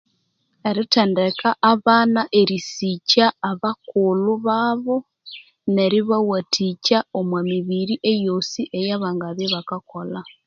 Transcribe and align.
Erithendeka 0.69 1.49
abana 1.73 2.21
erisikya 2.39 3.27
abakulhu 3.51 4.33
babo 4.45 4.95
neri 5.73 5.99
bawathikya 6.09 6.99
omwa 7.19 7.39
mibiri 7.49 7.95
eyosi 8.11 8.61
eya 8.79 8.95
bangabya 9.01 9.43
ibakakolha 9.47 10.21